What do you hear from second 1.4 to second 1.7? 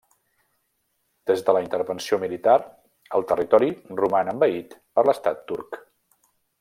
de la